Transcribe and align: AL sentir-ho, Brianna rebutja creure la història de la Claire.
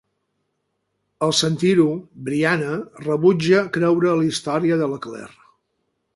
AL 1.27 1.35
sentir-ho, 1.39 1.85
Brianna 2.29 2.73
rebutja 3.05 3.63
creure 3.77 4.17
la 4.23 4.27
història 4.33 4.81
de 4.83 4.91
la 4.95 5.01
Claire. 5.07 5.33